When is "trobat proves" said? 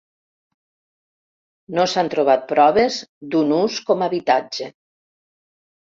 2.15-2.99